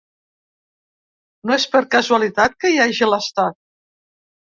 [1.49, 3.57] No és per casualitat que hi hagi l’estat.